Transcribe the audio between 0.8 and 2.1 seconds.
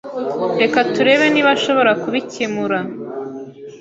turebe niba ashobora